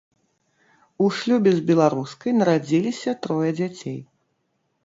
У 1.03 1.09
шлюбе 1.17 1.53
з 1.57 1.61
беларускай 1.69 2.35
нарадзіліся 2.39 3.15
трое 3.27 3.49
дзяцей. 3.61 3.99